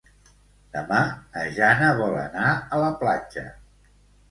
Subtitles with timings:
[0.77, 1.01] Demà
[1.35, 3.47] na Jana vol anar a la platja.